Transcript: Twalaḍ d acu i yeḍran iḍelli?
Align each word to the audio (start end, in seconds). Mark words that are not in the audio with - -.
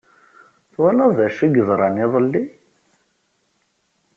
Twalaḍ 0.73 1.11
d 1.17 1.19
acu 1.27 1.41
i 1.45 1.47
yeḍran 1.55 2.01
iḍelli? 2.05 2.43